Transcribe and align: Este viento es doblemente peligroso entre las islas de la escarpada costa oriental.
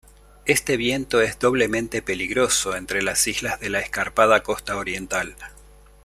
Este 0.45 0.77
viento 0.77 1.21
es 1.21 1.37
doblemente 1.37 2.01
peligroso 2.01 2.75
entre 2.75 3.03
las 3.03 3.27
islas 3.27 3.59
de 3.59 3.69
la 3.69 3.81
escarpada 3.81 4.41
costa 4.41 4.77
oriental. 4.77 5.35